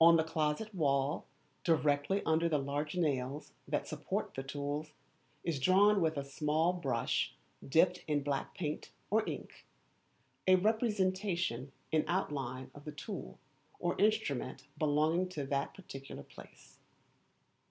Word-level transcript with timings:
On 0.00 0.16
the 0.16 0.24
closet 0.24 0.74
wall, 0.74 1.26
directly 1.62 2.22
under 2.24 2.48
the 2.48 2.56
large 2.58 2.96
nails 2.96 3.52
that 3.68 3.86
support 3.86 4.32
the 4.32 4.42
tools, 4.42 4.92
is 5.44 5.60
drawn 5.60 6.00
with 6.00 6.16
a 6.16 6.24
small 6.24 6.72
brush 6.72 7.34
dipped 7.62 8.02
in 8.06 8.22
black 8.22 8.54
paint 8.54 8.92
or 9.10 9.28
ink, 9.28 9.66
a 10.46 10.54
representation 10.56 11.70
in 11.92 12.02
outline 12.08 12.70
of 12.74 12.86
the 12.86 12.92
tool 12.92 13.38
or 13.78 14.00
instrument 14.00 14.66
belonging 14.78 15.28
to 15.28 15.44
that 15.44 15.74
particular 15.74 16.22
place. 16.22 16.78